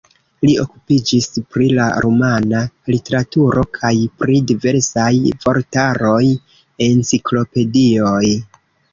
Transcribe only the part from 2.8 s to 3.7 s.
literaturo